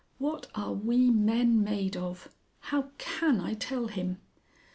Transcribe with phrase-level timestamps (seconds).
[0.17, 2.27] What are we men made of?...
[2.73, 4.17] How can I tell him?"